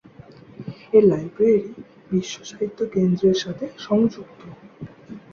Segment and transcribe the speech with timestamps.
[0.93, 1.63] এর লাইব্রেরী
[2.11, 4.41] বিশ্ব সাহিত্য কেন্দ্রের সাথে সংযুক্ত।